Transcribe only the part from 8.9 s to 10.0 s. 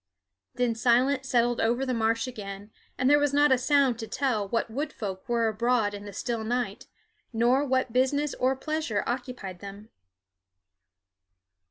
occupied them.